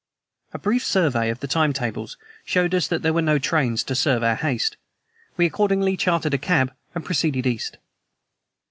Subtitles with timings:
[0.51, 3.93] A brief survey of the time tables showed us that there were no trains to
[3.93, 4.75] serve our haste.
[5.37, 7.77] We accordingly chartered a cab and proceeded east.